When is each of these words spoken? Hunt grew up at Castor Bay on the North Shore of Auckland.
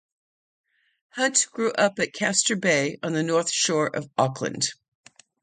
Hunt 1.09 1.45
grew 1.51 1.73
up 1.73 1.99
at 1.99 2.11
Castor 2.11 2.55
Bay 2.55 2.97
on 3.03 3.13
the 3.13 3.21
North 3.21 3.51
Shore 3.51 3.85
of 3.95 4.09
Auckland. 4.17 4.69